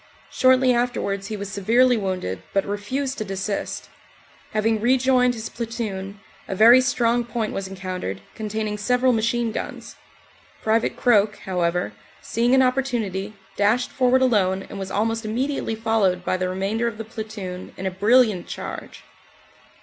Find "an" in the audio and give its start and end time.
12.55-12.63